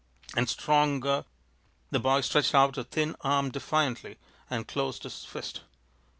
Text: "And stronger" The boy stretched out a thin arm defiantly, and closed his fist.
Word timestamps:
"And 0.35 0.49
stronger" 0.49 1.25
The 1.91 1.99
boy 1.99 2.21
stretched 2.21 2.55
out 2.55 2.75
a 2.75 2.83
thin 2.83 3.15
arm 3.21 3.51
defiantly, 3.51 4.17
and 4.49 4.67
closed 4.67 5.03
his 5.03 5.25
fist. 5.25 5.61